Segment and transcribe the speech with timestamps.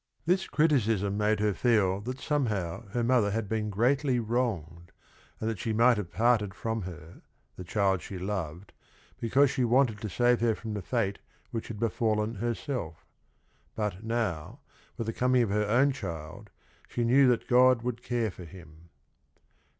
[0.25, 4.91] This c riticism made her feel that somehow her mother had been greatly wronged,
[5.39, 7.21] and that she might have parted from her—
[7.55, 8.73] the child she loved—
[9.21, 11.19] because she wanted to save her from the fate
[11.51, 13.05] which had be fallen herself.
[13.75, 14.61] But now,
[14.97, 16.49] with the coming of her own child,
[16.87, 18.89] she knew that God would care for him.